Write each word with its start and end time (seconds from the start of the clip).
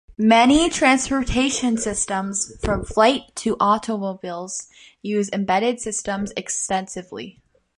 Many 0.17 0.67
transportation 0.67 1.77
systems 1.77 2.55
from 2.59 2.83
flight 2.83 3.35
to 3.35 3.55
automobiles 3.59 4.67
use 5.03 5.29
embedded 5.31 5.79
systems 5.79 6.33
extensively. 6.35 7.39